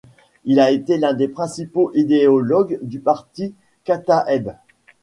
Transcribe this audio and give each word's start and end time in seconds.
Il 0.45 0.59
a 0.59 0.71
été 0.71 0.97
l'un 0.97 1.13
des 1.13 1.27
principaux 1.27 1.91
idéologues 1.93 2.79
du 2.81 2.99
parti 2.99 3.53
Kataëb. 3.83 4.49